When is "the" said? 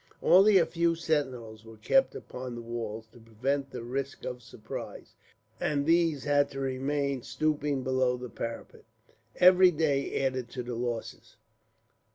2.55-2.61, 3.69-3.83, 8.17-8.27, 10.63-10.73